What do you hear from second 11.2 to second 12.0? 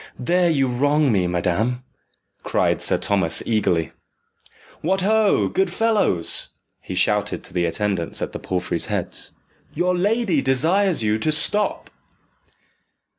stop."